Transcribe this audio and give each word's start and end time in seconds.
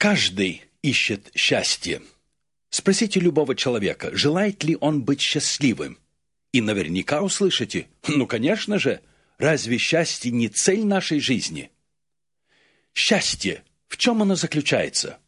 Каждый 0.00 0.62
ищет 0.80 1.30
счастье. 1.34 2.00
Спросите 2.70 3.20
любого 3.20 3.54
человека, 3.54 4.08
желает 4.16 4.64
ли 4.64 4.78
он 4.80 5.02
быть 5.02 5.20
счастливым. 5.20 5.98
И 6.52 6.62
наверняка 6.62 7.20
услышите, 7.20 7.86
ну, 8.08 8.26
конечно 8.26 8.78
же, 8.78 9.02
разве 9.36 9.76
счастье 9.76 10.32
не 10.32 10.48
цель 10.48 10.86
нашей 10.86 11.20
жизни? 11.20 11.70
Счастье, 12.94 13.62
в 13.88 13.98
чем 13.98 14.22
оно 14.22 14.36
заключается? 14.36 15.18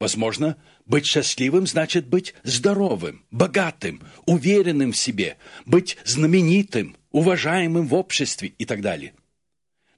Возможно, 0.00 0.56
быть 0.84 1.06
счастливым 1.06 1.68
значит 1.68 2.08
быть 2.08 2.34
здоровым, 2.42 3.24
богатым, 3.30 4.02
уверенным 4.26 4.90
в 4.90 4.96
себе, 4.96 5.36
быть 5.64 5.96
знаменитым, 6.04 6.96
уважаемым 7.12 7.86
в 7.86 7.94
обществе 7.94 8.52
и 8.58 8.64
так 8.64 8.80
далее. 8.80 9.14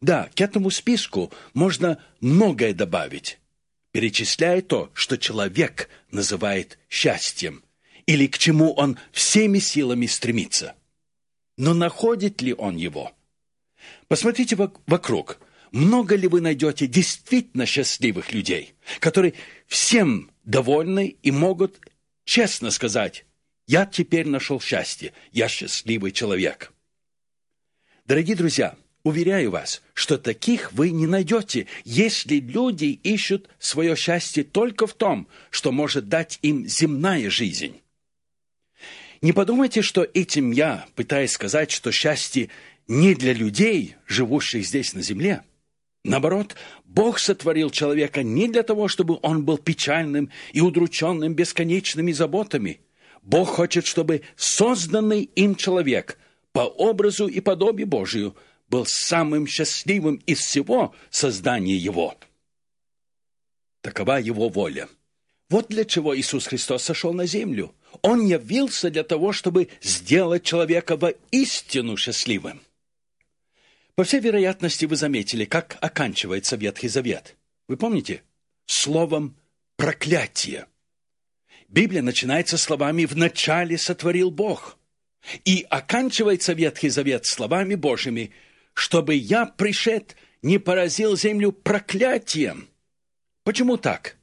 Да, 0.02 0.28
к 0.34 0.42
этому 0.42 0.68
списку 0.68 1.32
можно 1.54 2.04
многое 2.20 2.74
добавить, 2.74 3.38
перечисляя 3.94 4.60
то, 4.60 4.90
что 4.92 5.16
человек 5.16 5.88
называет 6.10 6.80
счастьем, 6.90 7.62
или 8.06 8.26
к 8.26 8.38
чему 8.38 8.72
он 8.72 8.98
всеми 9.12 9.60
силами 9.60 10.06
стремится. 10.06 10.74
Но 11.56 11.74
находит 11.74 12.42
ли 12.42 12.52
он 12.54 12.76
его? 12.76 13.12
Посмотрите 14.08 14.56
вокруг. 14.56 15.38
Много 15.70 16.16
ли 16.16 16.26
вы 16.26 16.40
найдете 16.40 16.88
действительно 16.88 17.66
счастливых 17.66 18.32
людей, 18.32 18.74
которые 18.98 19.34
всем 19.68 20.28
довольны 20.42 21.16
и 21.22 21.30
могут 21.30 21.78
честно 22.24 22.72
сказать, 22.72 23.24
«Я 23.68 23.86
теперь 23.86 24.26
нашел 24.26 24.60
счастье, 24.60 25.12
я 25.30 25.46
счастливый 25.46 26.10
человек». 26.10 26.72
Дорогие 28.06 28.34
друзья, 28.34 28.76
Уверяю 29.04 29.50
вас, 29.50 29.82
что 29.92 30.16
таких 30.16 30.72
вы 30.72 30.90
не 30.90 31.06
найдете, 31.06 31.66
если 31.84 32.36
люди 32.36 32.86
ищут 32.86 33.50
свое 33.58 33.96
счастье 33.96 34.44
только 34.44 34.86
в 34.86 34.94
том, 34.94 35.28
что 35.50 35.72
может 35.72 36.08
дать 36.08 36.38
им 36.40 36.66
земная 36.66 37.28
жизнь. 37.28 37.82
Не 39.20 39.32
подумайте, 39.32 39.82
что 39.82 40.06
этим 40.14 40.52
я 40.52 40.86
пытаюсь 40.94 41.32
сказать, 41.32 41.70
что 41.70 41.92
счастье 41.92 42.48
не 42.88 43.14
для 43.14 43.34
людей, 43.34 43.96
живущих 44.06 44.66
здесь 44.66 44.94
на 44.94 45.02
земле. 45.02 45.42
Наоборот, 46.02 46.56
Бог 46.86 47.18
сотворил 47.18 47.68
человека 47.68 48.22
не 48.22 48.48
для 48.48 48.62
того, 48.62 48.88
чтобы 48.88 49.18
он 49.20 49.44
был 49.44 49.58
печальным 49.58 50.30
и 50.54 50.62
удрученным 50.62 51.34
бесконечными 51.34 52.12
заботами. 52.12 52.80
Бог 53.22 53.50
хочет, 53.50 53.86
чтобы 53.86 54.22
созданный 54.36 55.24
им 55.34 55.56
человек 55.56 56.18
по 56.52 56.60
образу 56.60 57.26
и 57.26 57.40
подобию 57.40 57.86
Божию– 57.86 58.34
был 58.74 58.86
самым 58.86 59.46
счастливым 59.46 60.16
из 60.26 60.40
всего 60.40 60.96
создания 61.08 61.76
его. 61.76 62.18
Такова 63.82 64.18
его 64.18 64.48
воля. 64.48 64.88
Вот 65.48 65.68
для 65.68 65.84
чего 65.84 66.18
Иисус 66.18 66.48
Христос 66.48 66.82
сошел 66.82 67.12
на 67.12 67.24
землю. 67.24 67.72
Он 68.02 68.26
явился 68.26 68.90
для 68.90 69.04
того, 69.04 69.32
чтобы 69.32 69.68
сделать 69.80 70.42
человека 70.42 70.96
воистину 70.96 71.96
счастливым. 71.96 72.62
По 73.94 74.02
всей 74.02 74.18
вероятности, 74.18 74.86
вы 74.86 74.96
заметили, 74.96 75.44
как 75.44 75.78
оканчивается 75.80 76.56
Ветхий 76.56 76.88
Завет. 76.88 77.36
Вы 77.68 77.76
помните? 77.76 78.24
Словом 78.66 79.36
«проклятие». 79.76 80.66
Библия 81.68 82.02
начинается 82.02 82.58
словами 82.58 83.04
«в 83.04 83.16
начале 83.16 83.78
сотворил 83.78 84.32
Бог». 84.32 84.76
И 85.44 85.64
оканчивается 85.70 86.54
Ветхий 86.54 86.88
Завет 86.88 87.24
словами 87.24 87.76
Божьими 87.76 88.32
чтобы 88.74 89.14
я, 89.14 89.46
пришед, 89.46 90.16
не 90.42 90.58
поразил 90.58 91.16
землю 91.16 91.52
проклятием. 91.52 92.68
Почему 93.44 93.76
так? 93.76 94.16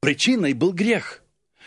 Причиной 0.00 0.52
был 0.52 0.72
грех. 0.72 1.22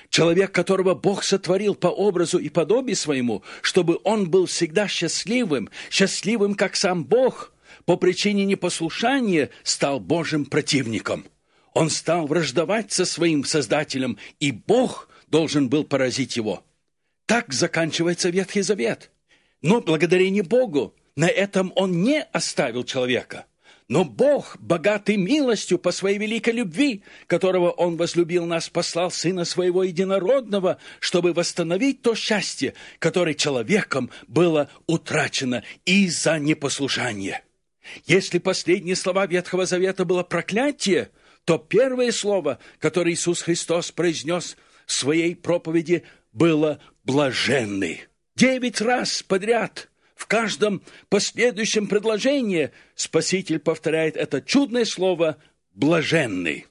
Человек, 0.10 0.52
которого 0.52 0.94
Бог 0.94 1.24
сотворил 1.24 1.76
по 1.76 1.88
образу 1.88 2.38
и 2.38 2.50
подобию 2.50 2.96
своему, 2.96 3.44
чтобы 3.62 4.00
он 4.04 4.30
был 4.30 4.46
всегда 4.46 4.88
счастливым, 4.88 5.70
счастливым, 5.90 6.56
как 6.56 6.76
сам 6.76 7.04
Бог, 7.04 7.52
по 7.86 7.98
причине 7.98 8.46
непослушания 8.46 9.50
стал 9.64 10.00
Божьим 10.00 10.46
противником. 10.46 11.26
Он 11.74 11.90
стал 11.90 12.28
враждовать 12.28 12.92
со 12.92 13.06
своим 13.06 13.44
Создателем, 13.44 14.20
и 14.40 14.52
Бог 14.52 15.10
должен 15.28 15.68
был 15.68 15.84
поразить 15.84 16.38
его. 16.38 16.64
Так 17.26 17.52
заканчивается 17.52 18.30
Ветхий 18.30 18.62
Завет. 18.62 19.10
Но 19.62 19.82
благодарение 19.82 20.44
Богу 20.44 20.96
на 21.16 21.28
этом 21.28 21.72
он 21.76 22.04
не 22.04 22.22
оставил 22.22 22.84
человека. 22.84 23.46
Но 23.90 24.06
Бог, 24.06 24.58
богатый 24.60 25.18
милостью 25.18 25.78
по 25.78 25.92
своей 25.92 26.18
великой 26.18 26.54
любви, 26.54 27.04
которого 27.28 27.70
Он 27.70 27.98
возлюбил 27.98 28.46
нас, 28.46 28.70
послал 28.70 29.12
Сына 29.12 29.46
Своего 29.46 29.84
Единородного, 29.84 30.78
чтобы 31.00 31.34
восстановить 31.34 32.02
то 32.02 32.16
счастье, 32.16 32.74
которое 33.00 33.34
человеком 33.34 34.10
было 34.28 34.70
утрачено 34.88 35.64
из-за 35.86 36.40
непослушания. 36.40 37.44
Если 38.06 38.40
последние 38.40 38.96
слова 38.96 39.28
Ветхого 39.28 39.66
Завета 39.66 40.06
было 40.06 40.24
проклятие, 40.24 41.10
то 41.44 41.58
первое 41.58 42.14
слово, 42.14 42.60
которое 42.80 43.14
Иисус 43.14 43.42
Христос 43.42 43.92
произнес 43.92 44.56
в 44.86 44.94
своей 44.94 45.36
проповеди, 45.36 46.04
было 46.32 46.80
«блаженный». 47.04 48.06
Девять 48.36 48.80
раз 48.80 49.22
подряд– 49.22 49.90
в 50.24 50.28
каждом 50.28 50.82
последующем 51.10 51.86
предложении 51.86 52.72
Спаситель 52.96 53.60
повторяет 53.60 54.16
это 54.16 54.42
чудное 54.42 54.86
слово 54.86 55.38
«блаженный». 55.74 56.68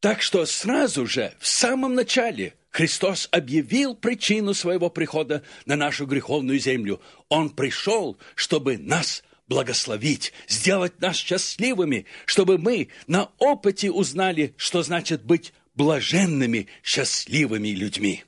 Так 0.00 0.20
что 0.20 0.44
сразу 0.44 1.06
же, 1.06 1.32
в 1.38 1.46
самом 1.48 1.94
начале, 1.94 2.56
Христос 2.68 3.26
объявил 3.32 3.94
причину 3.94 4.52
своего 4.52 4.90
прихода 4.90 5.42
на 5.64 5.76
нашу 5.76 6.04
греховную 6.04 6.58
землю. 6.58 7.00
Он 7.30 7.48
пришел, 7.48 8.18
чтобы 8.34 8.76
нас 8.76 9.24
благословить, 9.48 10.34
сделать 10.46 11.00
нас 11.00 11.16
счастливыми, 11.16 12.04
чтобы 12.26 12.58
мы 12.58 12.88
на 13.06 13.30
опыте 13.38 13.90
узнали, 13.90 14.52
что 14.58 14.82
значит 14.82 15.24
быть 15.24 15.54
блаженными, 15.74 16.66
счастливыми 16.82 17.68
людьми. 17.68 18.24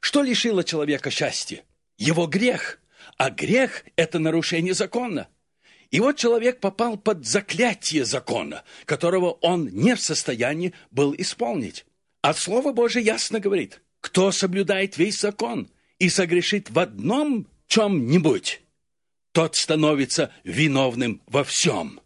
Что 0.00 0.20
лишило 0.20 0.64
человека 0.64 1.10
счастья? 1.10 1.64
Его 1.96 2.26
грех– 2.26 2.78
а 3.16 3.30
грех– 3.30 3.84
это 3.96 4.18
нарушение 4.18 4.74
закона. 4.74 5.28
И 5.90 6.00
вот 6.00 6.16
человек 6.16 6.60
попал 6.60 6.96
под 6.96 7.24
заклятие 7.24 8.04
закона, 8.04 8.64
которого 8.84 9.32
он 9.42 9.66
не 9.68 9.94
в 9.94 10.00
состоянии 10.00 10.74
был 10.90 11.14
исполнить. 11.16 11.86
А 12.20 12.34
Слово 12.34 12.72
Божие 12.72 13.04
ясно 13.04 13.38
говорит, 13.38 13.80
кто 14.00 14.32
соблюдает 14.32 14.98
весь 14.98 15.20
закон 15.20 15.68
и 15.98 16.08
согрешит 16.08 16.70
в 16.70 16.78
одном 16.78 17.46
чем-нибудь, 17.68 18.62
тот 19.32 19.56
становится 19.56 20.32
виновным 20.42 21.22
во 21.26 21.44
всем. 21.44 22.00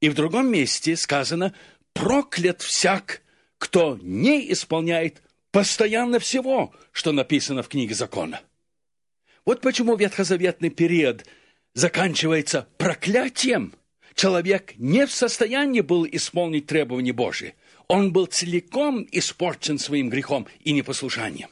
И 0.00 0.08
в 0.08 0.14
другом 0.14 0.50
месте 0.50 0.96
сказано, 0.96 1.54
проклят 1.92 2.62
всяк, 2.62 3.22
кто 3.58 3.98
не 4.00 4.52
исполняет 4.52 5.22
постоянно 5.50 6.18
всего, 6.20 6.72
что 6.92 7.12
написано 7.12 7.62
в 7.62 7.68
книге 7.68 7.94
закона. 7.94 8.40
Вот 9.48 9.62
почему 9.62 9.96
ветхозаветный 9.96 10.68
период 10.68 11.24
заканчивается 11.72 12.68
проклятием. 12.76 13.72
Человек 14.14 14.74
не 14.76 15.06
в 15.06 15.10
состоянии 15.10 15.80
был 15.80 16.06
исполнить 16.06 16.66
требования 16.66 17.14
Божьи. 17.14 17.54
Он 17.86 18.12
был 18.12 18.26
целиком 18.26 19.08
испорчен 19.10 19.78
своим 19.78 20.10
грехом 20.10 20.46
и 20.64 20.72
непослушанием. 20.72 21.48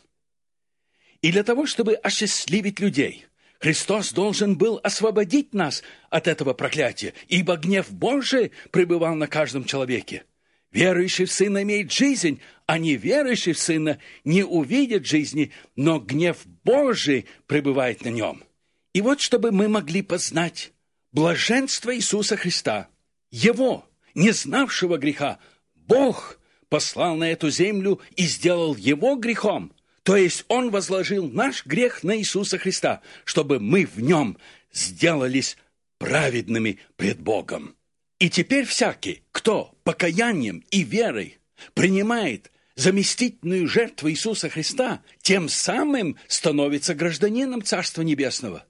И 1.23 1.33
для 1.33 1.43
того, 1.43 1.65
чтобы 1.65 1.95
осчастливить 1.95 2.81
людей, 2.81 3.25
Христос 3.61 4.13
должен 4.13 4.59
был 4.59 4.79
освободить 4.83 5.55
нас 5.55 5.83
от 6.11 6.29
этого 6.29 6.53
проклятия, 6.53 7.15
ибо 7.29 7.57
гнев 7.57 7.91
Божий 7.91 8.53
пребывал 8.73 9.15
на 9.15 9.27
каждом 9.27 9.65
человеке– 9.65 10.25
Верующий 10.77 11.25
в 11.25 11.33
Сына 11.33 11.63
имеет 11.63 11.91
жизнь, 11.91 12.39
а 12.67 12.77
неверующий 12.77 13.55
в 13.55 13.59
Сына 13.59 13.99
не 14.25 14.45
увидит 14.45 15.07
жизни, 15.07 15.51
но 15.75 15.99
гнев 15.99 16.45
Божий 16.65 17.25
пребывает 17.47 18.05
на 18.05 18.11
нем. 18.11 18.45
И 18.93 19.01
вот, 19.01 19.23
чтобы 19.23 19.53
мы 19.53 19.69
могли 19.69 20.03
познать 20.03 20.75
блаженство 21.13 21.97
Иисуса 21.97 22.37
Христа, 22.37 22.89
Его, 23.31 23.89
не 24.15 24.33
знавшего 24.33 24.99
греха, 24.99 25.39
Бог 25.75 26.39
послал 26.69 27.17
на 27.17 27.33
эту 27.33 27.49
землю 27.49 28.03
и 28.15 28.25
сделал 28.25 28.77
Его 28.77 29.17
грехом, 29.17 29.73
то 30.03 30.15
есть 30.15 30.45
Он 30.49 30.69
возложил 30.69 31.27
наш 31.27 31.65
грех 31.65 32.03
на 32.03 32.19
Иисуса 32.19 32.59
Христа, 32.59 33.01
чтобы 33.25 33.61
мы 33.61 33.87
в 33.87 33.99
Нем 34.03 34.37
сделались 34.75 35.57
праведными 35.97 36.81
пред 36.97 37.19
Богом. 37.19 37.77
И 38.19 38.31
теперь 38.31 38.65
всякий, 38.65 39.23
кто 39.31 39.75
покаянием 39.85 40.65
и 40.71 40.83
верой 40.83 41.39
принимает 41.75 42.51
заместительную 42.75 43.69
жертву 43.69 44.11
Иисуса 44.11 44.49
Христа, 44.49 45.03
тем 45.21 45.49
самым 45.49 46.17
становится 46.27 46.95
гражданином 46.95 47.63
Царства 47.63 48.03
Небесного. 48.03 48.65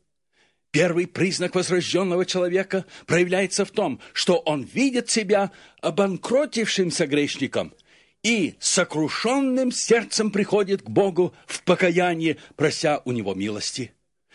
Первый 0.72 1.06
признак 1.06 1.54
возрожденного 1.54 2.26
человека 2.26 2.84
проявляется 3.06 3.64
в 3.64 3.70
том, 3.70 4.00
что 4.12 4.38
он 4.38 4.62
видит 4.62 5.10
себя 5.10 5.52
обанкротившимся 5.80 7.06
грешником 7.06 7.72
и 8.22 8.56
сокрушенным 8.58 9.70
сердцем 9.70 10.32
приходит 10.32 10.82
к 10.82 10.88
Богу 10.88 11.34
в 11.46 11.62
покаянии, 11.62 12.38
прося 12.56 13.00
у 13.04 13.12
него 13.12 13.34
милости. 13.34 13.92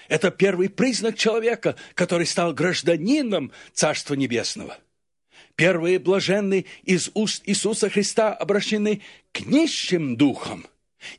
Это 0.08 0.32
первый 0.32 0.70
признак 0.70 1.18
человека, 1.18 1.76
который 1.94 2.26
стал 2.26 2.54
гражданином 2.54 3.52
Царства 3.74 4.16
Небесного. 4.16 4.78
Первые 5.56 6.00
блаженные 6.00 6.66
из 6.84 7.12
уст 7.14 7.44
Иисуса 7.46 7.90
Христа 7.90 8.34
обращены 8.34 9.02
к 9.32 9.42
нищим 9.42 10.16
духам, 10.16 10.66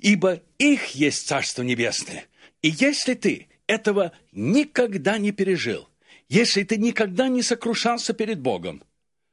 ибо 0.01 0.43
их 0.59 0.89
есть 0.95 1.27
Царство 1.27 1.63
Небесное. 1.63 2.27
И 2.63 2.69
если 2.69 3.15
ты 3.15 3.49
этого 3.67 4.13
никогда 4.33 5.19
не 5.19 5.33
пережил, 5.33 5.89
если 6.29 6.63
ты 6.63 6.77
никогда 6.77 7.29
не 7.29 7.43
сокрушался 7.43 8.15
перед 8.15 8.41
Богом, 8.41 8.83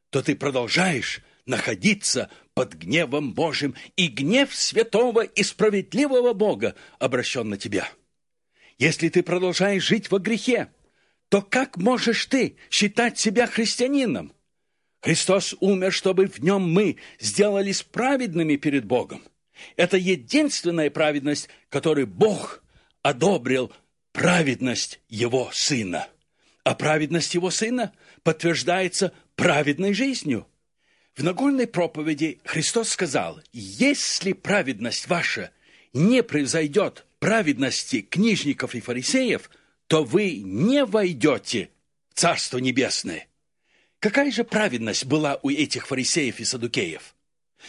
то 0.10 0.22
ты 0.22 0.36
продолжаешь 0.36 1.22
находиться 1.46 2.30
под 2.54 2.76
гневом 2.76 3.34
Божьим, 3.34 3.76
и 3.96 4.08
гнев 4.08 4.54
святого 4.54 5.22
и 5.22 5.44
справедливого 5.44 6.34
Бога 6.34 6.76
обращен 7.00 7.50
на 7.50 7.58
тебя. 7.58 7.90
Если 8.78 9.10
ты 9.10 9.24
продолжаешь 9.24 9.84
жить 9.84 10.12
во 10.12 10.20
грехе, 10.20 10.70
то 11.30 11.42
как 11.42 11.78
можешь 11.78 12.26
ты 12.26 12.58
считать 12.70 13.18
себя 13.18 13.48
христианином? 13.48 14.34
Христос 15.02 15.56
умер, 15.60 15.94
чтобы 15.94 16.28
в 16.28 16.40
нем 16.40 16.62
мы 16.62 16.98
сделались 17.20 17.84
праведными 17.84 18.58
перед 18.58 18.86
Богом. 18.86 19.24
Это 19.76 19.98
единственная 19.98 20.90
праведность, 20.90 21.50
которую 21.70 22.08
Бог 22.08 22.64
одобрил 23.02 23.72
праведность 24.12 25.00
Его 25.08 25.50
Сына. 25.54 26.08
А 26.64 26.76
праведность 26.76 27.34
Его 27.34 27.50
Сына 27.50 27.94
подтверждается 28.24 29.14
праведной 29.36 29.94
жизнью. 29.94 30.48
В 31.16 31.24
Нагорной 31.24 31.68
проповеди 31.68 32.40
Христос 32.44 32.90
сказал, 32.90 33.42
если 33.52 34.34
праведность 34.34 35.08
ваша 35.08 35.52
не 35.94 36.24
превзойдет 36.24 37.06
праведности 37.20 38.02
книжников 38.02 38.76
и 38.76 38.80
фарисеев, 38.80 39.50
то 39.88 40.04
вы 40.04 40.38
не 40.38 40.86
войдете 40.86 41.70
в 42.10 42.20
Царство 42.20 42.58
Небесное. 42.60 43.29
Какая 44.00 44.32
же 44.32 44.44
праведность 44.44 45.06
была 45.06 45.40
у 45.42 45.50
этих 45.50 45.88
фарисеев 45.88 46.40
и 46.40 46.46
садукеев? 46.46 47.16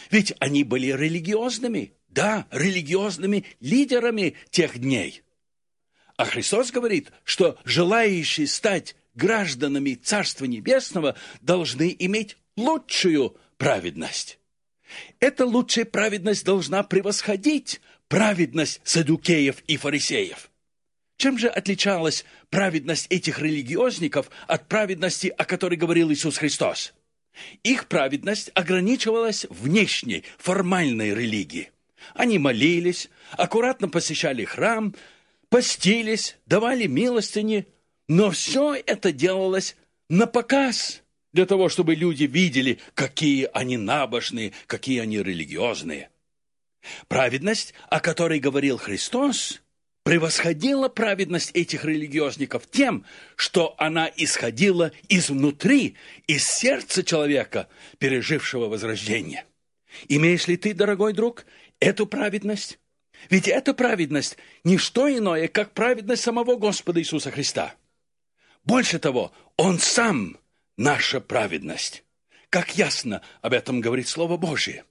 Ведь 0.09 0.33
они 0.39 0.63
были 0.63 0.87
религиозными, 0.87 1.93
да, 2.07 2.47
религиозными 2.51 3.45
лидерами 3.59 4.35
тех 4.49 4.79
дней. 4.79 5.23
А 6.15 6.25
Христос 6.25 6.71
говорит, 6.71 7.11
что 7.25 7.57
желающие 7.65 8.47
стать 8.47 8.95
гражданами 9.15 9.95
Царства 9.95 10.45
Небесного 10.45 11.17
должны 11.41 11.93
иметь 11.99 12.37
лучшую 12.55 13.35
праведность. 13.57 14.39
Эта 15.19 15.45
лучшая 15.45 15.85
праведность 15.85 16.45
должна 16.45 16.83
превосходить 16.83 17.81
праведность 18.07 18.81
садукеев 18.83 19.61
и 19.67 19.77
фарисеев. 19.77 20.50
Чем 21.21 21.37
же 21.37 21.49
отличалась 21.49 22.25
праведность 22.49 23.05
этих 23.11 23.37
религиозников 23.37 24.31
от 24.47 24.67
праведности, 24.67 25.27
о 25.27 25.45
которой 25.45 25.75
говорил 25.75 26.11
Иисус 26.11 26.39
Христос? 26.39 26.95
Их 27.61 27.87
праведность 27.87 28.49
ограничивалась 28.55 29.45
внешней, 29.51 30.23
формальной 30.39 31.13
религией. 31.13 31.69
Они 32.15 32.39
молились, 32.39 33.07
аккуратно 33.33 33.87
посещали 33.87 34.45
храм, 34.45 34.95
постились, 35.49 36.37
давали 36.47 36.87
милостыни, 36.87 37.67
но 38.07 38.31
все 38.31 38.73
это 38.73 39.11
делалось 39.11 39.75
на 40.09 40.25
показ, 40.25 41.03
для 41.33 41.45
того, 41.45 41.69
чтобы 41.69 41.93
люди 41.93 42.23
видели, 42.23 42.79
какие 42.95 43.47
они 43.53 43.77
набожные, 43.77 44.53
какие 44.65 44.99
они 44.99 45.21
религиозные. 45.21 46.09
Праведность, 47.07 47.75
о 47.91 47.99
которой 47.99 48.39
говорил 48.39 48.79
Христос, 48.79 49.61
превосходила 50.03 50.89
праведность 50.89 51.51
этих 51.53 51.85
религиозников 51.85 52.67
тем, 52.69 53.05
что 53.35 53.75
она 53.77 54.09
исходила 54.15 54.91
изнутри, 55.09 55.95
из 56.27 56.47
сердца 56.47 57.03
человека, 57.03 57.67
пережившего 57.99 58.67
возрождение. 58.67 59.45
Имеешь 60.07 60.47
ли 60.47 60.57
ты, 60.57 60.73
дорогой 60.73 61.13
друг, 61.13 61.45
эту 61.79 62.07
праведность? 62.07 62.79
Ведь 63.29 63.47
эта 63.47 63.73
праведность– 63.73 64.37
не 64.63 64.77
что 64.77 65.07
иное, 65.07 65.47
как 65.47 65.73
праведность 65.73 66.23
самого 66.23 66.55
Господа 66.55 66.99
Иисуса 66.99 67.29
Христа. 67.29 67.75
Больше 68.63 68.97
того, 68.97 69.31
Он 69.57 69.77
сам– 69.79 70.37
наша 70.77 71.21
праведность. 71.21 72.03
Как 72.49 72.75
ясно 72.77 73.21
об 73.41 73.53
этом 73.53 73.79
говорит 73.79 74.07
Слово 74.07 74.37
Божие. 74.37 74.85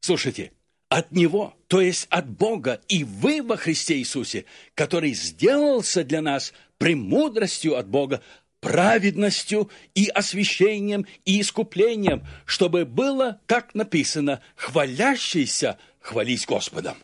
Слушайте, 0.00 0.52
от 0.96 1.12
Него, 1.12 1.54
то 1.66 1.82
есть 1.82 2.06
от 2.08 2.26
Бога, 2.26 2.80
и 2.88 3.04
вы 3.04 3.42
во 3.42 3.58
Христе 3.58 3.98
Иисусе, 3.98 4.46
который 4.74 5.12
сделался 5.12 6.04
для 6.04 6.22
нас 6.22 6.54
премудростью 6.78 7.76
от 7.76 7.86
Бога, 7.86 8.22
праведностью 8.60 9.70
и 9.94 10.08
освящением 10.08 11.04
и 11.26 11.42
искуплением, 11.42 12.26
чтобы 12.46 12.86
было, 12.86 13.42
как 13.44 13.74
написано, 13.74 14.40
хвалящийся 14.54 15.78
хвались 16.00 16.46
Господом. 16.46 16.96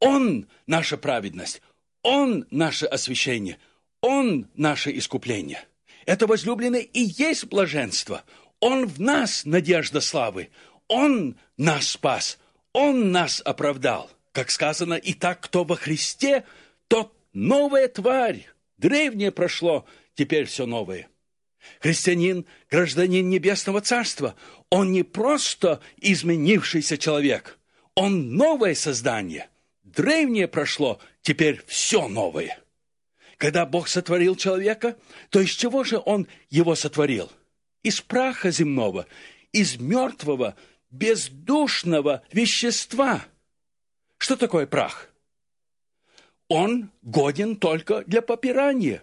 Он– 0.00 0.48
наша 0.66 0.96
праведность, 0.96 1.60
Он– 2.00 2.46
наше 2.50 2.86
освящение, 2.86 3.58
Он– 4.00 4.48
наше 4.54 4.96
искупление. 4.96 5.62
Это 6.06 6.26
возлюбленное 6.26 6.80
и 6.80 7.00
есть 7.00 7.44
блаженство. 7.48 8.24
Он 8.60 8.86
в 8.86 8.98
нас 8.98 9.44
надежда 9.44 10.00
славы, 10.00 10.48
Он 10.88 11.36
нас 11.58 11.88
спас– 11.88 12.38
он 12.74 13.12
нас 13.12 13.40
оправдал. 13.42 14.10
Как 14.32 14.50
сказано, 14.50 14.94
и 14.94 15.14
так, 15.14 15.40
кто 15.40 15.64
во 15.64 15.76
Христе, 15.76 16.44
тот 16.88 17.16
новая 17.32 17.88
тварь. 17.88 18.46
Древнее 18.76 19.30
прошло, 19.30 19.86
теперь 20.14 20.44
все 20.44 20.66
новое. 20.66 21.08
Христианин, 21.80 22.44
гражданин 22.70 23.26
Небесного 23.30 23.80
Царства, 23.80 24.34
он 24.68 24.92
не 24.92 25.04
просто 25.04 25.80
изменившийся 25.96 26.98
человек, 26.98 27.58
он 27.94 28.34
новое 28.34 28.74
создание. 28.74 29.48
Древнее 29.84 30.48
прошло, 30.48 31.00
теперь 31.22 31.62
все 31.66 32.08
новое. 32.08 32.58
Когда 33.36 33.66
Бог 33.66 33.88
сотворил 33.88 34.34
человека, 34.36 34.96
то 35.30 35.40
из 35.40 35.50
чего 35.50 35.84
же 35.84 36.00
Он 36.04 36.26
его 36.50 36.74
сотворил? 36.74 37.30
Из 37.82 38.00
праха 38.00 38.50
земного, 38.50 39.06
из 39.52 39.78
мертвого, 39.78 40.56
бездушного 40.94 42.22
вещества. 42.32 43.24
Что 44.18 44.36
такое 44.36 44.66
прах? 44.66 45.10
Он 46.48 46.90
годен 47.02 47.56
только 47.56 48.04
для 48.04 48.22
попирания. 48.22 49.02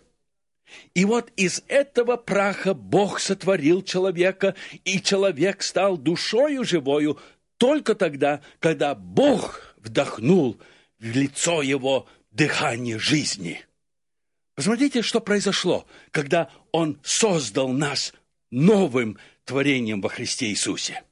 И 0.94 1.04
вот 1.04 1.32
из 1.36 1.64
этого 1.68 2.16
праха 2.16 2.74
Бог 2.74 3.20
сотворил 3.20 3.82
человека, 3.82 4.56
и 4.86 5.02
человек 5.02 5.64
стал 5.64 5.98
душою 5.98 6.64
живою 6.64 7.20
только 7.58 7.94
тогда, 7.94 8.42
когда 8.60 8.96
Бог 8.96 9.76
вдохнул 9.78 10.58
в 10.98 11.06
лицо 11.06 11.62
его 11.62 12.08
дыхание 12.32 12.98
жизни. 13.00 13.66
Посмотрите, 14.56 15.02
что 15.02 15.20
произошло, 15.20 15.86
когда 16.12 16.50
Он 16.72 17.00
создал 17.04 17.68
нас 17.70 18.14
новым 18.50 19.18
творением 19.44 20.00
во 20.00 20.08
Христе 20.08 20.48
Иисусе 20.48 21.04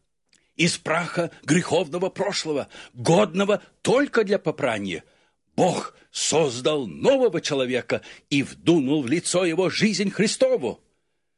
из 0.60 0.78
праха 0.78 1.32
греховного 1.44 2.10
прошлого, 2.10 2.68
годного 2.94 3.64
только 3.82 4.26
для 4.26 4.38
попрания. 4.38 5.06
Бог 5.56 5.96
создал 6.12 6.86
нового 6.86 7.40
человека 7.40 8.02
и 8.30 8.44
вдунул 8.44 9.02
в 9.02 9.08
лицо 9.08 9.46
его 9.46 9.70
жизнь 9.70 10.12
Христову. 10.12 10.84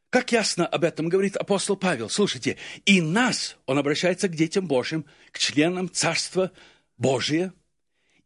Как 0.10 0.32
ясно 0.32 0.66
об 0.66 0.84
этом 0.84 1.08
говорит 1.08 1.38
апостол 1.38 1.78
Павел. 1.78 2.10
Слушайте, 2.10 2.58
и 2.86 3.00
нас, 3.00 3.58
он 3.68 3.78
обращается 3.78 4.28
к 4.28 4.36
детям 4.36 4.66
Божьим, 4.68 5.06
к 5.32 5.38
членам 5.38 5.90
Царства 5.90 6.52
Божия, 6.98 7.54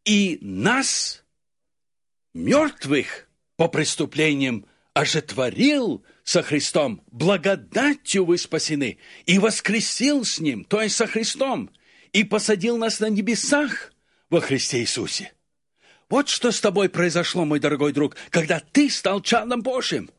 и 0.05 0.37
нас, 0.41 1.25
мертвых 2.33 3.27
по 3.57 3.67
преступлениям, 3.67 4.65
ожетворил 4.93 6.05
со 6.25 6.41
Христом, 6.41 7.01
благодатью 7.11 8.25
вы 8.25 8.39
спасены, 8.39 8.97
и 9.27 9.37
воскресил 9.37 10.25
с 10.25 10.39
Ним, 10.39 10.65
то 10.65 10.81
есть 10.81 10.95
со 10.95 11.05
Христом, 11.05 11.69
и 12.13 12.23
посадил 12.23 12.77
нас 12.77 12.99
на 12.99 13.09
небесах 13.09 13.93
во 14.31 14.41
Христе 14.41 14.79
Иисусе. 14.79 15.31
Вот 16.09 16.27
что 16.27 16.51
с 16.51 16.59
тобой 16.59 16.89
произошло, 16.89 17.45
мой 17.45 17.59
дорогой 17.59 17.93
друг, 17.93 18.17
когда 18.31 18.59
ты 18.59 18.89
стал 18.89 19.21
чадом 19.21 19.61
Божьим. 19.61 20.09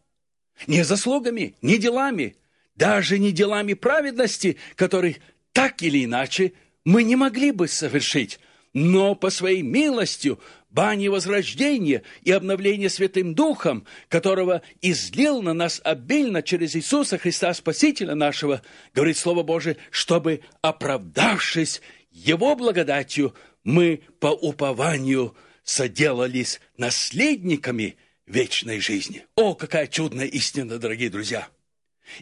Не 0.68 0.84
заслугами, 0.84 1.56
не 1.60 1.76
делами, 1.76 2.36
даже 2.76 3.18
не 3.18 3.32
делами 3.32 3.74
праведности, 3.74 4.58
которые 4.76 5.16
так 5.52 5.82
или 5.82 6.04
иначе 6.04 6.52
мы 6.84 7.02
не 7.02 7.16
могли 7.16 7.50
бы 7.50 7.66
совершить, 7.66 8.38
но 8.72 9.16
по 9.16 9.28
своей 9.30 9.62
милостью 9.62 10.38
бани 10.70 11.08
возрождения 11.08 12.02
и 12.22 12.32
обновления 12.32 12.90
Святым 12.90 13.34
Духом, 13.34 13.86
которого 14.08 14.62
излил 14.82 15.42
на 15.42 15.54
нас 15.54 15.80
обильно 15.84 16.42
через 16.42 16.76
Иисуса 16.76 17.18
Христа, 17.18 17.52
Спасителя 17.54 18.14
нашего, 18.14 18.62
говорит 18.94 19.16
Слово 19.16 19.42
Божие, 19.42 19.76
чтобы, 19.90 20.40
оправдавшись 20.62 21.80
Его 22.10 22.54
благодатью, 22.56 23.34
мы 23.64 24.02
по 24.20 24.28
упованию 24.28 25.36
соделались 25.64 26.60
наследниками 26.76 27.96
вечной 28.26 28.80
жизни. 28.80 29.26
О, 29.34 29.54
какая 29.54 29.86
чудная 29.86 30.26
истина, 30.26 30.78
дорогие 30.78 31.10
друзья! 31.10 31.48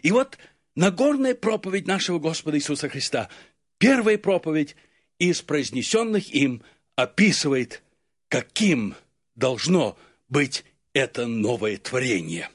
И 0.01 0.11
вот 0.11 0.37
Нагорная 0.75 1.35
проповедь 1.35 1.87
нашего 1.87 2.19
Господа 2.19 2.57
Иисуса 2.57 2.89
Христа, 2.89 3.29
первая 3.77 4.17
проповедь 4.17 4.75
из 5.19 5.41
произнесенных 5.41 6.33
им 6.33 6.63
описывает, 6.97 7.81
каким 8.29 8.95
должно 9.35 9.97
быть 10.29 10.63
это 10.93 11.27
новое 11.27 11.77
творение. 11.77 12.49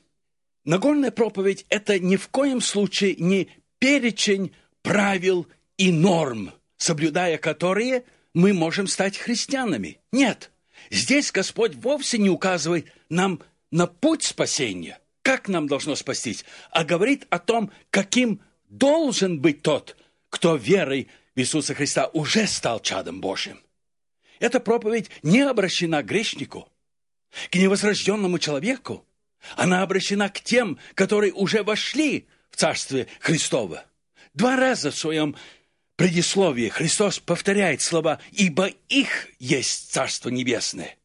Нагорная 0.65 1.11
проповедь– 1.11 1.67
это 1.69 1.99
ни 1.99 2.17
в 2.17 2.29
коем 2.29 2.61
случае 2.61 3.17
не 3.17 3.49
перечень 3.79 4.53
правил 4.83 5.47
и 5.77 5.93
норм, 5.93 6.53
соблюдая 6.77 7.39
которые 7.39 8.05
мы 8.35 8.53
можем 8.53 8.87
стать 8.87 9.17
христианами. 9.17 9.99
Нет, 10.13 10.51
здесь 10.91 11.33
Господь 11.33 11.75
вовсе 11.75 12.19
не 12.19 12.31
указывает 12.31 12.93
нам 13.09 13.41
на 13.71 13.87
путь 13.87 14.23
спасения– 14.23 14.99
как 15.23 15.49
нам 15.49 15.67
должно 15.67 15.95
спастись, 15.95 16.45
а 16.71 16.85
говорит 16.85 17.27
о 17.31 17.39
том, 17.39 17.71
каким 17.91 18.41
должен 18.69 19.41
быть 19.41 19.63
тот, 19.63 19.97
кто 20.29 20.57
верой 20.57 21.09
в 21.35 21.41
Иисуса 21.41 21.75
Христа 21.75 22.09
уже 22.13 22.47
стал 22.47 22.81
чадом 22.81 23.21
Божьим. 23.21 23.61
Эта 24.41 24.59
проповедь 24.59 25.09
не 25.23 25.43
обращена 25.43 26.03
к 26.03 26.07
грешнику, 26.07 26.69
к 27.51 27.55
невозрожденному 27.55 28.41
человеку. 28.41 29.07
Она 29.57 29.83
обращена 29.83 30.29
к 30.29 30.41
тем, 30.41 30.79
которые 30.95 31.33
уже 31.33 31.63
вошли 31.63 32.27
в 32.51 32.57
Царствие 32.57 33.07
Христово. 33.21 33.85
Два 34.35 34.57
раза 34.57 34.91
в 34.91 34.99
своем 34.99 35.37
предисловии 35.95 36.69
Христос 36.69 37.21
повторяет 37.21 37.83
слова 37.83 38.19
«Ибо 38.33 38.67
их 38.89 39.29
есть 39.39 39.93
Царство 39.93 40.29
Небесное». 40.31 40.97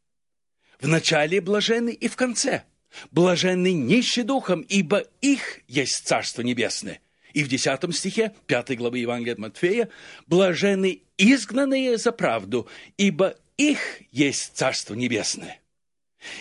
В 0.81 0.87
начале 0.87 1.39
блажены 1.39 1.91
и 1.91 2.07
в 2.07 2.15
конце– 2.15 2.63
Блаженны 3.11 3.73
нищи 3.73 4.21
духом, 4.21 4.61
ибо 4.61 5.03
их 5.21 5.61
есть 5.67 6.07
Царство 6.07 6.41
Небесное. 6.41 7.01
И 7.33 7.43
в 7.43 7.49
10 7.49 7.95
стихе 7.95 8.33
5 8.47 8.77
главы 8.77 8.99
Евангелия 8.99 9.33
от 9.33 9.39
Матфея 9.39 9.89
«Блаженны 10.27 11.01
изгнанные 11.17 11.97
за 11.97 12.11
правду, 12.11 12.67
ибо 12.97 13.35
их 13.57 14.01
есть 14.11 14.55
Царство 14.55 14.93
Небесное». 14.93 15.59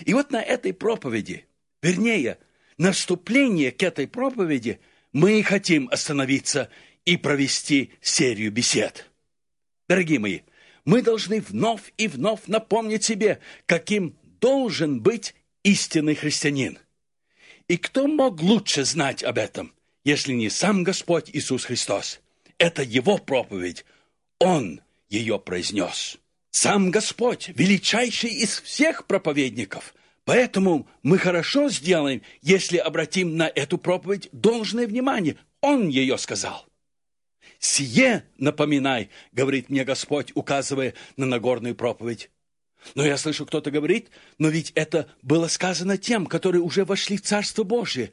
И 0.05 0.15
вот 0.15 0.31
на 0.31 0.43
этой 0.43 0.73
проповеди, 0.73 1.47
вернее, 1.83 2.39
на 2.79 2.93
вступление 2.93 3.71
к 3.71 3.83
этой 3.83 4.09
проповеди 4.09 4.81
мы 5.13 5.39
и 5.39 5.43
хотим 5.43 5.89
остановиться 5.91 6.71
и 7.05 7.17
провести 7.17 7.93
серию 8.01 8.51
бесед. 8.51 9.11
Дорогие 9.89 10.19
мои, 10.19 10.41
мы 10.85 11.03
должны 11.03 11.41
вновь 11.41 11.93
и 11.97 12.09
вновь 12.09 12.47
напомнить 12.47 13.05
себе, 13.05 13.41
каким 13.67 14.17
должен 14.41 15.01
быть 15.01 15.35
истинный 15.63 16.15
христианин. 16.15 16.79
И 17.69 17.77
кто 17.77 18.07
мог 18.07 18.43
лучше 18.43 18.85
знать 18.85 19.23
об 19.23 19.39
этом, 19.39 19.73
если 20.05 20.33
не 20.33 20.51
сам 20.51 20.83
Господь 20.83 21.31
Иисус 21.33 21.65
Христос? 21.65 22.21
Это 22.59 22.83
Его 22.83 23.19
проповедь. 23.19 23.85
Он 24.45 24.83
ее 25.09 25.39
произнес. 25.39 26.19
Сам 26.51 26.91
Господь, 26.91 27.49
величайший 27.49 28.31
из 28.31 28.61
всех 28.61 29.07
проповедников. 29.07 29.95
Поэтому 30.27 30.87
мы 31.03 31.17
хорошо 31.17 31.71
сделаем, 31.71 32.21
если 32.43 32.77
обратим 32.77 33.39
на 33.39 33.49
эту 33.49 33.79
проповедь 33.79 34.29
должное 34.33 34.87
внимание. 34.87 35.39
Он 35.63 35.89
ее 35.89 36.19
сказал. 36.19 36.67
«Сие 37.59 38.25
напоминай»,— 38.37 39.09
говорит 39.33 39.71
мне 39.71 39.83
Господь, 39.85 40.31
указывая 40.35 40.93
на 41.17 41.25
Нагорную 41.25 41.75
проповедь. 41.75 42.31
Но 42.95 43.03
я 43.03 43.17
слышу, 43.17 43.47
кто-то 43.47 43.71
говорит, 43.71 44.11
но 44.37 44.49
ведь 44.49 44.73
это 44.75 45.09
было 45.23 45.49
сказано 45.49 45.97
тем, 45.97 46.27
которые 46.27 46.61
уже 46.61 46.85
вошли 46.85 47.17
в 47.17 47.23
Царство 47.23 47.63
Божие, 47.63 48.13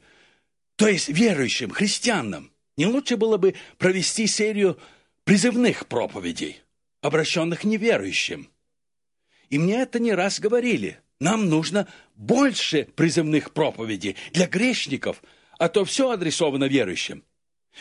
то 0.76 0.88
есть 0.88 1.10
верующим, 1.10 1.70
христианам. 1.70 2.52
Не 2.78 2.86
лучше 2.86 3.18
было 3.18 3.36
бы 3.36 3.54
провести 3.76 4.26
серию 4.26 4.78
призывных 5.24 5.86
проповедей, 5.86 6.62
обращенных 7.00 7.64
неверующим. 7.64 8.50
И 9.50 9.58
мне 9.58 9.82
это 9.82 9.98
не 9.98 10.12
раз 10.12 10.40
говорили. 10.40 10.98
Нам 11.20 11.48
нужно 11.48 11.86
больше 12.16 12.88
призывных 12.96 13.52
проповедей 13.52 14.16
для 14.32 14.46
грешников, 14.46 15.22
а 15.58 15.68
то 15.68 15.84
все 15.84 16.10
адресовано 16.10 16.64
верующим. 16.64 17.22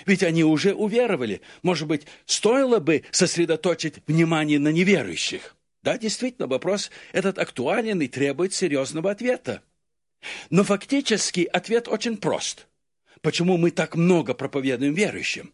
Ведь 0.06 0.24
они 0.24 0.44
уже 0.44 0.74
уверовали. 0.74 1.42
Может 1.64 1.88
быть, 1.88 2.06
стоило 2.26 2.80
бы 2.80 3.04
сосредоточить 3.12 3.96
внимание 4.08 4.60
на 4.60 4.70
неверующих. 4.70 5.56
Да, 5.84 5.98
действительно, 5.98 6.48
вопрос 6.48 6.92
этот 7.12 7.40
актуален 7.40 8.02
и 8.02 8.08
требует 8.08 8.54
серьезного 8.54 9.12
ответа. 9.12 9.64
Но 10.50 10.64
фактически 10.64 11.50
ответ 11.52 11.88
очень 11.88 12.18
прост. 12.18 12.68
Почему 13.22 13.58
мы 13.58 13.72
так 13.72 13.96
много 13.96 14.34
проповедуем 14.34 14.94
верующим? 14.94 15.54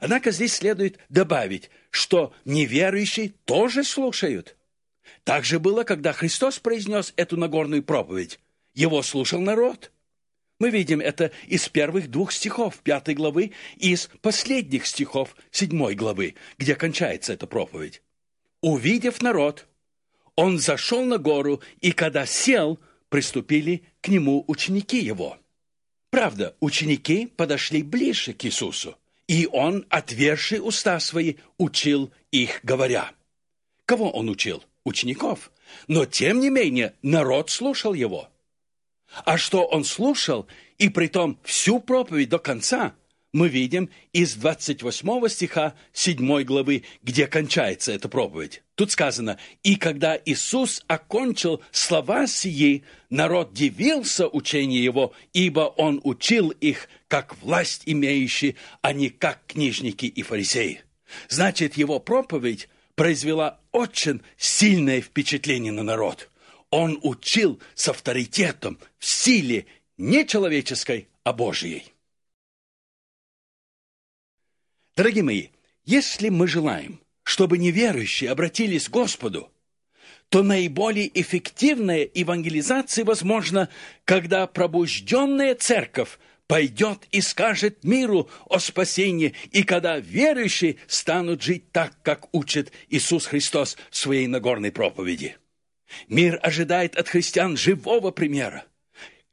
Однако 0.00 0.30
здесь 0.30 0.54
следует 0.54 0.98
добавить, 1.10 1.70
что 1.90 2.32
неверующие 2.44 3.34
тоже 3.44 3.84
слушают. 3.84 4.56
Так 5.24 5.44
же 5.44 5.60
было, 5.60 5.84
когда 5.84 6.12
Христос 6.12 6.58
произнес 6.58 7.12
эту 7.16 7.36
Нагорную 7.36 7.82
проповедь. 7.82 8.40
Его 8.74 9.02
слушал 9.02 9.40
народ. 9.40 9.92
Мы 10.58 10.70
видим 10.70 11.00
это 11.00 11.32
из 11.46 11.68
первых 11.68 12.10
двух 12.10 12.32
стихов 12.32 12.78
пятой 12.78 13.14
главы 13.14 13.52
и 13.76 13.92
из 13.92 14.08
последних 14.22 14.86
стихов 14.86 15.36
седьмой 15.50 15.94
главы, 15.94 16.34
где 16.58 16.74
кончается 16.74 17.34
эта 17.34 17.46
проповедь. 17.46 18.02
Увидев 18.62 19.22
народ, 19.22 19.66
он 20.34 20.58
зашел 20.58 21.04
на 21.04 21.18
гору, 21.18 21.62
и 21.80 21.92
когда 21.92 22.24
сел, 22.24 22.78
приступили 23.08 23.82
к 24.00 24.08
нему 24.08 24.44
ученики 24.48 24.98
его. 24.98 25.38
Правда, 26.10 26.56
ученики 26.60 27.26
подошли 27.26 27.82
ближе 27.82 28.32
к 28.32 28.44
Иисусу, 28.44 28.96
и 29.30 29.46
он, 29.46 29.86
отверши 29.90 30.60
уста 30.60 30.98
свои, 30.98 31.36
учил 31.56 32.10
их, 32.32 32.58
говоря. 32.64 33.12
Кого 33.86 34.10
он 34.10 34.28
учил? 34.28 34.64
Учеников. 34.82 35.52
Но, 35.86 36.04
тем 36.04 36.40
не 36.40 36.50
менее, 36.50 36.94
народ 37.00 37.48
слушал 37.48 37.94
его. 37.94 38.28
А 39.24 39.38
что 39.38 39.64
он 39.66 39.84
слушал, 39.84 40.48
и 40.78 40.88
притом 40.88 41.38
всю 41.44 41.78
проповедь 41.78 42.28
до 42.28 42.40
конца, 42.40 42.96
мы 43.32 43.48
видим 43.48 43.90
из 44.12 44.34
28 44.34 45.28
стиха 45.28 45.74
7 45.92 46.42
главы, 46.42 46.84
где 47.02 47.26
кончается 47.26 47.92
эта 47.92 48.08
проповедь. 48.08 48.62
Тут 48.74 48.90
сказано, 48.92 49.38
«И 49.62 49.76
когда 49.76 50.18
Иисус 50.24 50.82
окончил 50.88 51.62
слова 51.70 52.26
сии, 52.26 52.84
народ 53.08 53.52
дивился 53.52 54.26
учению 54.26 54.82
Его, 54.82 55.12
ибо 55.32 55.60
Он 55.76 56.00
учил 56.02 56.50
их, 56.50 56.88
как 57.08 57.36
власть 57.42 57.82
имеющий, 57.86 58.56
а 58.82 58.92
не 58.92 59.10
как 59.10 59.40
книжники 59.46 60.06
и 60.06 60.22
фарисеи». 60.22 60.82
Значит, 61.28 61.76
Его 61.76 61.98
проповедь 62.00 62.68
произвела 62.94 63.60
очень 63.72 64.22
сильное 64.36 65.00
впечатление 65.00 65.72
на 65.72 65.82
народ. 65.82 66.28
Он 66.70 66.98
учил 67.02 67.60
с 67.74 67.88
авторитетом, 67.88 68.78
в 68.98 69.06
силе 69.06 69.66
не 69.98 70.26
человеческой, 70.26 71.08
а 71.24 71.32
Божьей. 71.32 71.92
Дорогие 75.00 75.22
мои, 75.22 75.46
если 75.86 76.28
мы 76.28 76.46
желаем, 76.46 77.00
чтобы 77.22 77.56
неверующие 77.56 78.30
обратились 78.30 78.86
к 78.86 78.92
Господу, 78.92 79.50
то 80.28 80.42
наиболее 80.42 81.10
эффективная 81.18 82.06
евангелизация 82.12 83.06
возможна, 83.06 83.70
когда 84.04 84.46
пробужденная 84.46 85.54
церковь 85.54 86.18
пойдет 86.46 86.98
и 87.12 87.22
скажет 87.22 87.82
миру 87.82 88.28
о 88.44 88.58
спасении, 88.58 89.32
и 89.52 89.62
когда 89.62 89.98
верующие 89.98 90.76
станут 90.86 91.40
жить 91.40 91.72
так, 91.72 91.94
как 92.02 92.28
учит 92.34 92.70
Иисус 92.90 93.24
Христос 93.24 93.78
в 93.88 93.96
своей 93.96 94.26
Нагорной 94.26 94.70
проповеди. 94.70 95.38
Мир 96.08 96.38
ожидает 96.42 96.94
от 96.96 97.08
христиан 97.08 97.56
живого 97.56 98.10
примера. 98.10 98.66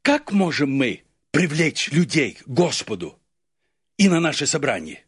Как 0.00 0.32
можем 0.32 0.72
мы 0.72 1.02
привлечь 1.30 1.90
людей 1.90 2.38
к 2.40 2.48
Господу 2.48 3.18
и 3.98 4.08
на 4.08 4.18
наше 4.18 4.46
собрание? 4.46 5.04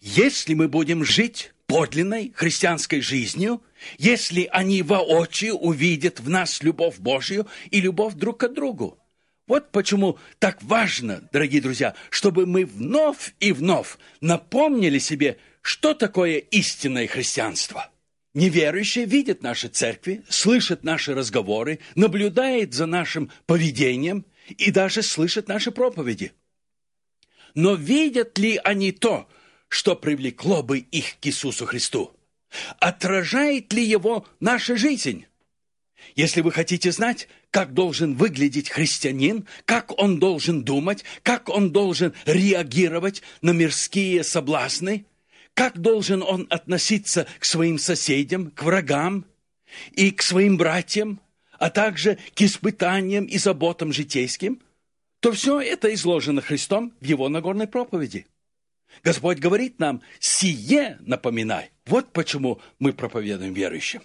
Если 0.00 0.54
мы 0.54 0.68
будем 0.68 1.04
жить 1.04 1.52
подлинной 1.66 2.32
христианской 2.34 3.00
жизнью, 3.00 3.62
если 3.98 4.48
они 4.52 4.82
воочию 4.82 5.54
увидят 5.54 6.20
в 6.20 6.28
нас 6.28 6.62
любовь 6.62 6.98
Божию 6.98 7.46
и 7.70 7.80
любовь 7.80 8.14
друг 8.14 8.38
к 8.38 8.48
другу. 8.48 8.98
Вот 9.46 9.72
почему 9.72 10.18
так 10.38 10.62
важно, 10.62 11.28
дорогие 11.32 11.60
друзья, 11.60 11.94
чтобы 12.10 12.46
мы 12.46 12.64
вновь 12.64 13.34
и 13.40 13.52
вновь 13.52 13.98
напомнили 14.20 14.98
себе, 14.98 15.38
что 15.60 15.94
такое 15.94 16.38
истинное 16.38 17.06
христианство. 17.06 17.90
Неверующий 18.32 19.04
видит 19.04 19.42
наши 19.42 19.68
церкви, 19.68 20.22
слышит 20.28 20.82
наши 20.82 21.14
разговоры, 21.14 21.78
наблюдает 21.94 22.74
за 22.74 22.86
нашим 22.86 23.30
поведением 23.46 24.24
и 24.48 24.70
даже 24.70 25.02
слышит 25.02 25.46
наши 25.46 25.70
проповеди. 25.70 26.32
Но 27.54 27.74
видят 27.74 28.36
ли 28.38 28.60
они 28.64 28.90
то, 28.92 29.28
что 29.74 29.96
привлекло 29.96 30.62
бы 30.62 30.78
их 30.78 31.18
к 31.20 31.26
Иисусу 31.26 31.66
Христу? 31.66 32.12
Отражает 32.78 33.72
ли 33.72 33.84
его 33.84 34.24
наша 34.38 34.76
жизнь? 34.76 35.26
Если 36.14 36.42
вы 36.42 36.52
хотите 36.52 36.92
знать, 36.92 37.28
как 37.50 37.74
должен 37.74 38.14
выглядеть 38.14 38.70
христианин, 38.70 39.48
как 39.64 39.98
он 40.00 40.20
должен 40.20 40.62
думать, 40.62 41.04
как 41.24 41.48
он 41.48 41.72
должен 41.72 42.14
реагировать 42.24 43.22
на 43.42 43.50
мирские 43.50 44.22
соблазны, 44.22 45.06
как 45.54 45.78
должен 45.78 46.22
он 46.22 46.46
относиться 46.50 47.26
к 47.40 47.44
своим 47.44 47.78
соседям, 47.78 48.52
к 48.52 48.62
врагам 48.62 49.26
и 49.92 50.12
к 50.12 50.22
своим 50.22 50.56
братьям, 50.56 51.20
а 51.58 51.68
также 51.68 52.18
к 52.36 52.42
испытаниям 52.42 53.24
и 53.24 53.38
заботам 53.38 53.92
житейским, 53.92 54.60
то 55.18 55.32
все 55.32 55.60
это 55.60 55.92
изложено 55.94 56.42
Христом 56.42 56.92
в 57.00 57.04
Его 57.04 57.28
Нагорной 57.28 57.66
проповеди. 57.66 58.26
Господь 59.02 59.38
говорит 59.38 59.78
нам, 59.78 60.02
сие 60.20 60.98
напоминай. 61.00 61.70
Вот 61.86 62.12
почему 62.12 62.60
мы 62.78 62.92
проповедуем 62.92 63.52
верующим. 63.52 64.02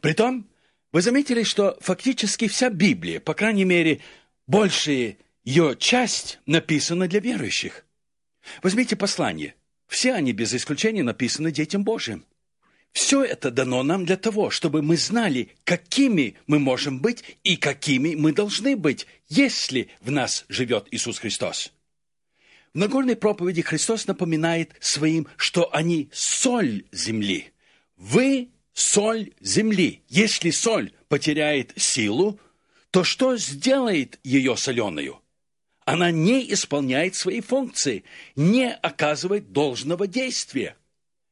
Притом, 0.00 0.48
вы 0.92 1.02
заметили, 1.02 1.42
что 1.42 1.76
фактически 1.80 2.46
вся 2.46 2.70
Библия, 2.70 3.20
по 3.20 3.34
крайней 3.34 3.64
мере, 3.64 4.00
большая 4.46 5.16
ее 5.42 5.76
часть 5.78 6.38
написана 6.46 7.08
для 7.08 7.20
верующих. 7.20 7.84
Возьмите 8.62 8.96
послание. 8.96 9.54
Все 9.86 10.12
они 10.12 10.32
без 10.32 10.54
исключения 10.54 11.02
написаны 11.02 11.50
детям 11.50 11.84
Божьим. 11.84 12.24
Все 12.92 13.24
это 13.24 13.50
дано 13.50 13.82
нам 13.82 14.06
для 14.06 14.16
того, 14.16 14.50
чтобы 14.50 14.80
мы 14.80 14.96
знали, 14.96 15.50
какими 15.64 16.36
мы 16.46 16.60
можем 16.60 17.00
быть 17.00 17.38
и 17.42 17.56
какими 17.56 18.14
мы 18.14 18.32
должны 18.32 18.76
быть, 18.76 19.06
если 19.28 19.88
в 20.00 20.12
нас 20.12 20.44
живет 20.48 20.86
Иисус 20.92 21.18
Христос. 21.18 21.72
В 22.74 22.78
Нагорной 22.78 23.14
проповеди 23.14 23.62
Христос 23.62 24.08
напоминает 24.08 24.72
своим, 24.80 25.28
что 25.36 25.72
они 25.72 26.10
соль 26.12 26.82
земли. 26.90 27.52
Вы 27.96 28.50
соль 28.72 29.30
земли. 29.40 30.02
Если 30.08 30.50
соль 30.50 30.92
потеряет 31.06 31.72
силу, 31.76 32.40
то 32.90 33.04
что 33.04 33.36
сделает 33.36 34.18
ее 34.24 34.56
соленую? 34.56 35.20
Она 35.84 36.10
не 36.10 36.52
исполняет 36.52 37.14
свои 37.14 37.40
функции, 37.40 38.02
не 38.34 38.72
оказывает 38.72 39.52
должного 39.52 40.08
действия. 40.08 40.76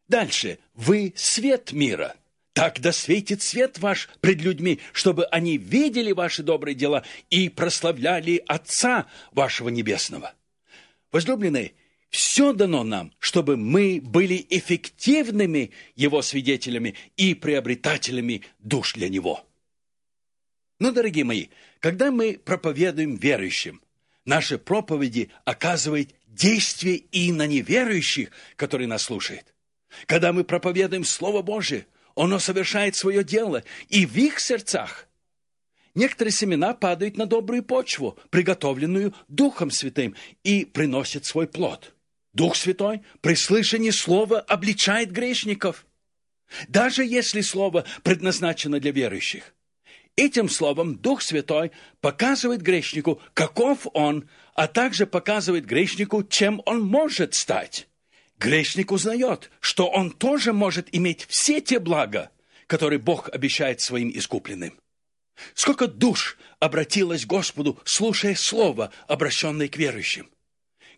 Дальше. 0.07 0.61
Вы 0.75 1.13
свет 1.17 1.73
мира. 1.73 2.15
Так 2.53 2.81
да 2.81 2.93
светит 2.93 3.43
свет 3.43 3.79
ваш 3.81 4.09
пред 4.21 4.43
людьми, 4.43 4.79
чтобы 4.93 5.25
они 5.25 5.57
видели 5.59 6.13
ваши 6.13 6.45
добрые 6.45 6.77
дела 6.77 7.03
и 7.31 7.49
прославляли 7.49 8.45
Отца 8.47 9.07
вашего 9.33 9.71
Небесного. 9.71 10.35
Возлюбленные, 11.13 11.75
все 12.09 12.53
дано 12.53 12.83
нам, 12.85 13.13
чтобы 13.19 13.57
мы 13.57 14.01
были 14.03 14.45
эффективными 14.51 15.71
Его 15.95 16.23
свидетелями 16.23 16.95
и 17.17 17.35
приобретателями 17.35 18.43
душ 18.59 18.95
для 18.95 19.09
Него. 19.09 19.47
Но, 20.79 20.91
дорогие 20.91 21.25
мои, 21.25 21.47
когда 21.81 22.11
мы 22.11 22.41
проповедуем 22.43 23.17
верующим, 23.17 23.81
наши 24.25 24.59
проповеди 24.59 25.31
оказывают 25.45 26.15
действие 26.27 26.97
и 26.97 27.31
на 27.31 27.47
неверующих, 27.47 28.31
которые 28.57 28.89
нас 28.89 29.03
слушают. 29.03 29.55
Когда 30.07 30.33
мы 30.33 30.45
проповедуем 30.45 31.05
Слово 31.05 31.43
Божие, 31.43 31.87
оно 32.17 32.39
совершает 32.39 32.97
свое 32.97 33.23
дело 33.23 33.63
и 33.89 34.07
в 34.07 34.17
их 34.17 34.41
сердцах. 34.41 35.09
Некоторые 35.95 36.33
семена 36.33 36.73
падают 36.73 37.17
на 37.17 37.27
добрую 37.27 37.63
почву, 37.63 38.19
приготовленную 38.31 39.15
Духом 39.29 39.71
Святым, 39.71 40.15
и 40.43 40.65
приносят 40.65 41.27
свой 41.27 41.47
плод. 41.47 41.95
Дух 42.33 42.57
Святой 42.57 43.03
при 43.21 43.35
слышании 43.35 43.91
слова 43.91 44.41
обличает 44.41 45.11
грешников, 45.11 45.85
даже 46.69 47.05
если 47.05 47.43
слово 47.43 47.85
предназначено 48.03 48.81
для 48.81 48.91
верующих. 48.91 49.55
Этим 50.17 50.49
словом 50.49 50.97
Дух 50.97 51.23
Святой 51.23 51.73
показывает 52.01 52.63
грешнику, 52.63 53.21
каков 53.35 53.87
он, 53.93 54.29
а 54.55 54.69
также 54.69 55.07
показывает 55.07 55.67
грешнику, 55.67 56.23
чем 56.23 56.63
он 56.67 56.83
может 56.83 57.35
стать. 57.35 57.89
Грешник 58.39 58.93
узнает, 58.93 59.51
что 59.61 59.89
он 59.89 60.11
тоже 60.11 60.53
может 60.53 60.89
иметь 60.93 61.27
все 61.29 61.61
те 61.61 61.79
блага, 61.79 62.31
которые 62.67 62.99
Бог 62.99 63.29
обещает 63.31 63.81
своим 63.81 64.11
искупленным. 64.11 64.82
Сколько 65.55 65.87
душ 65.87 66.37
обратилось 66.61 67.25
к 67.25 67.29
Господу, 67.29 67.79
слушая 67.85 68.35
слово, 68.35 68.93
обращенное 69.09 69.69
к 69.69 69.77
верующим. 69.77 70.29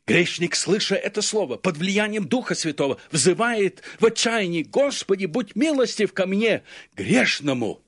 Грешник, 0.06 0.54
слыша 0.54 0.96
это 0.96 1.22
слово, 1.22 1.56
под 1.56 1.78
влиянием 1.78 2.28
Духа 2.28 2.54
Святого, 2.54 3.00
взывает 3.10 3.82
в 4.00 4.04
отчаянии, 4.04 4.62
«Господи, 4.62 5.24
будь 5.24 5.56
милостив 5.56 6.12
ко 6.12 6.26
мне, 6.26 6.62
грешному!» 6.94 7.80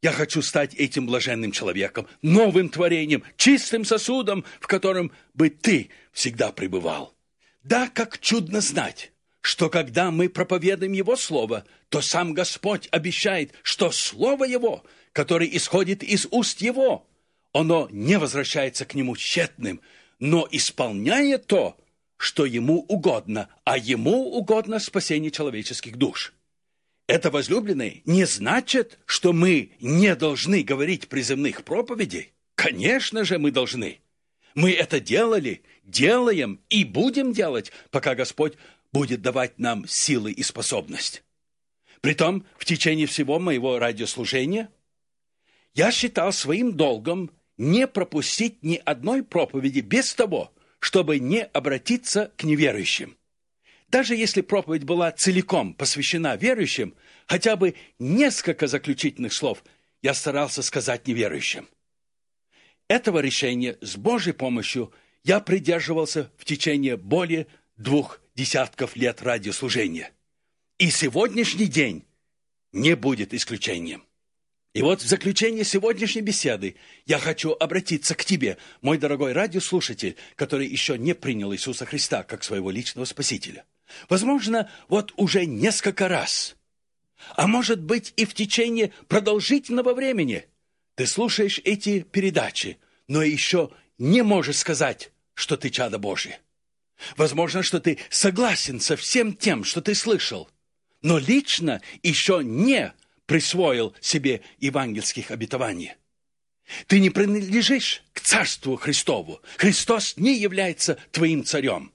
Я 0.00 0.12
хочу 0.12 0.42
стать 0.42 0.74
этим 0.74 1.06
блаженным 1.06 1.50
человеком, 1.50 2.06
новым 2.20 2.68
творением, 2.68 3.24
чистым 3.36 3.86
сосудом, 3.86 4.44
в 4.60 4.66
котором 4.66 5.10
бы 5.32 5.48
ты 5.48 5.88
всегда 6.12 6.52
пребывал. 6.52 7.14
Да, 7.62 7.88
как 7.88 8.20
чудно 8.20 8.60
знать, 8.60 9.12
что 9.40 9.70
когда 9.70 10.10
мы 10.10 10.28
проповедуем 10.28 10.92
Его 10.92 11.16
Слово, 11.16 11.64
то 11.88 12.02
сам 12.02 12.34
Господь 12.34 12.86
обещает, 12.92 13.52
что 13.62 13.90
Слово 13.90 14.44
Его, 14.44 14.84
которое 15.14 15.48
исходит 15.48 16.02
из 16.02 16.26
уст 16.30 16.60
Его, 16.60 17.06
оно 17.54 17.88
не 17.90 18.18
возвращается 18.18 18.84
к 18.84 18.94
Нему 18.94 19.16
тщетным– 19.16 19.80
но 20.18 20.48
исполняя 20.50 21.38
то, 21.38 21.76
что 22.16 22.46
ему 22.46 22.80
угодно, 22.88 23.48
а 23.64 23.76
ему 23.76 24.34
угодно 24.36 24.78
спасение 24.78 25.30
человеческих 25.30 25.96
душ. 25.96 26.32
Это, 27.06 27.30
возлюбленные, 27.30 28.00
не 28.06 28.24
значит, 28.24 28.98
что 29.04 29.32
мы 29.32 29.72
не 29.80 30.14
должны 30.16 30.62
говорить 30.62 31.08
приземных 31.08 31.64
проповедей. 31.64 32.32
Конечно 32.54 33.24
же, 33.24 33.38
мы 33.38 33.50
должны. 33.50 34.00
Мы 34.54 34.72
это 34.72 35.00
делали, 35.00 35.62
делаем 35.82 36.60
и 36.70 36.84
будем 36.84 37.32
делать, 37.32 37.72
пока 37.90 38.14
Господь 38.14 38.54
будет 38.92 39.20
давать 39.20 39.58
нам 39.58 39.86
силы 39.86 40.32
и 40.32 40.42
способность. 40.42 41.22
Притом, 42.00 42.46
в 42.56 42.64
течение 42.64 43.06
всего 43.06 43.38
моего 43.38 43.78
радиослужения 43.78 44.70
я 45.74 45.90
считал 45.90 46.32
своим 46.32 46.72
долгом 46.76 47.30
не 47.56 47.86
пропустить 47.86 48.62
ни 48.62 48.80
одной 48.84 49.22
проповеди 49.22 49.80
без 49.80 50.14
того, 50.14 50.52
чтобы 50.78 51.18
не 51.18 51.42
обратиться 51.42 52.32
к 52.36 52.44
неверующим. 52.44 53.16
Даже 53.88 54.16
если 54.16 54.40
проповедь 54.40 54.84
была 54.84 55.12
целиком 55.12 55.74
посвящена 55.74 56.36
верующим, 56.36 56.94
хотя 57.26 57.56
бы 57.56 57.74
несколько 57.98 58.66
заключительных 58.66 59.32
слов 59.32 59.64
я 60.02 60.14
старался 60.14 60.62
сказать 60.62 61.06
неверующим. 61.06 61.68
Этого 62.88 63.20
решения 63.20 63.78
с 63.80 63.96
Божьей 63.96 64.32
помощью 64.32 64.92
я 65.22 65.40
придерживался 65.40 66.30
в 66.36 66.44
течение 66.44 66.96
более 66.96 67.46
двух 67.76 68.20
десятков 68.34 68.96
лет 68.96 69.22
радиослужения. 69.22 70.10
И 70.78 70.90
сегодняшний 70.90 71.66
день 71.66 72.04
не 72.72 72.94
будет 72.96 73.32
исключением. 73.32 74.04
И 74.74 74.82
вот 74.82 75.00
в 75.00 75.06
заключение 75.06 75.62
сегодняшней 75.64 76.22
беседы 76.22 76.74
я 77.06 77.20
хочу 77.20 77.52
обратиться 77.52 78.16
к 78.16 78.24
тебе, 78.24 78.58
мой 78.82 78.98
дорогой 78.98 79.32
радиослушатель, 79.32 80.16
который 80.34 80.66
еще 80.66 80.98
не 80.98 81.14
принял 81.14 81.54
Иисуса 81.54 81.86
Христа 81.86 82.24
как 82.24 82.42
своего 82.42 82.72
личного 82.72 83.04
Спасителя. 83.04 83.64
Возможно, 84.08 84.68
вот 84.88 85.12
уже 85.16 85.46
несколько 85.46 86.08
раз, 86.08 86.56
а 87.36 87.46
может 87.46 87.80
быть 87.80 88.12
и 88.16 88.24
в 88.24 88.34
течение 88.34 88.92
продолжительного 89.06 89.94
времени 89.94 90.46
ты 90.96 91.06
слушаешь 91.06 91.60
эти 91.62 92.00
передачи, 92.00 92.78
но 93.06 93.22
еще 93.22 93.70
не 93.98 94.22
можешь 94.22 94.58
сказать, 94.58 95.12
что 95.34 95.56
ты 95.56 95.70
чадо 95.70 95.98
Божие. 96.00 96.40
Возможно, 97.16 97.62
что 97.62 97.78
ты 97.78 97.98
согласен 98.10 98.80
со 98.80 98.96
всем 98.96 99.36
тем, 99.36 99.62
что 99.62 99.80
ты 99.80 99.94
слышал, 99.94 100.50
но 101.00 101.18
лично 101.18 101.80
еще 102.02 102.40
не 102.42 102.92
присвоил 103.26 103.94
себе 104.00 104.42
евангельских 104.58 105.30
обетований. 105.30 105.92
Ты 106.86 107.00
не 107.00 107.10
принадлежишь 107.10 108.02
к 108.12 108.20
Царству 108.20 108.76
Христову. 108.76 109.40
Христос 109.58 110.16
не 110.16 110.36
является 110.36 110.98
твоим 111.10 111.44
царем. 111.44 111.92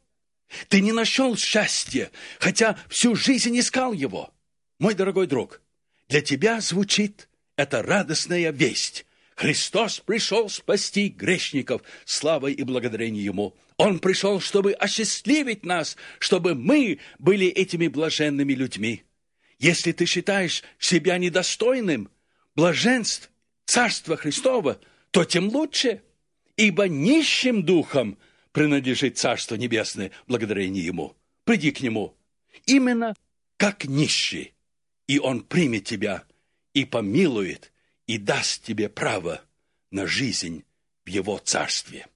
Ты 0.67 0.81
не 0.81 0.91
нашел 0.91 1.35
счастья, 1.37 2.11
хотя 2.39 2.77
всю 2.87 3.15
жизнь 3.15 3.57
искал 3.59 3.93
его. 3.93 4.33
Мой 4.79 4.95
дорогой 4.95 5.27
друг, 5.27 5.61
для 6.07 6.21
тебя 6.21 6.61
звучит 6.61 7.29
эта 7.55 7.81
радостная 7.81 8.51
весть. 8.51 9.05
Христос 9.35 9.99
пришел 9.99 10.49
спасти 10.49 11.09
грешников, 11.09 11.81
славой 12.05 12.53
и 12.53 12.63
благодарение 12.63 13.23
Ему. 13.23 13.55
Он 13.77 13.99
пришел, 13.99 14.41
чтобы 14.41 14.73
осчастливить 14.73 15.65
нас, 15.65 15.95
чтобы 16.19 16.55
мы 16.55 16.99
были 17.19 17.47
этими 17.47 17.87
блаженными 17.87 18.53
людьми. 18.53 19.03
Если 19.59 19.91
ты 19.91 20.05
считаешь 20.05 20.63
себя 20.79 21.17
недостойным 21.17 22.09
блаженств 22.55 23.29
Царства 23.65 24.15
Христова, 24.17 24.79
то 25.11 25.25
тем 25.25 25.49
лучше, 25.49 26.01
ибо 26.55 26.87
нищим 26.87 27.63
духом 27.63 28.17
принадлежит 28.51 29.17
Царство 29.17 29.55
Небесное 29.55 30.11
благодарение 30.27 30.83
Ему. 30.83 31.15
Приди 31.43 31.71
к 31.71 31.81
Нему 31.81 32.15
именно 32.65 33.13
как 33.57 33.85
нищий, 33.85 34.53
и 35.07 35.19
Он 35.19 35.41
примет 35.41 35.85
тебя 35.85 36.23
и 36.73 36.85
помилует, 36.85 37.71
и 38.07 38.17
даст 38.17 38.63
тебе 38.63 38.89
право 38.89 39.41
на 39.91 40.07
жизнь 40.07 40.63
в 41.05 41.09
Его 41.09 41.37
Царстве. 41.37 42.07